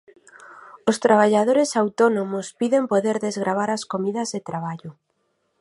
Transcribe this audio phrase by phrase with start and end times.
[0.89, 4.91] Os traballadores autónomos piden poder desgravar as comidas de traballo.